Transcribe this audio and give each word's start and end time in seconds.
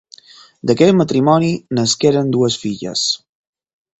D'aquest 0.69 0.95
matrimoni 1.01 1.51
nasqueren 1.79 2.33
dues 2.39 2.57
filles: 2.65 3.07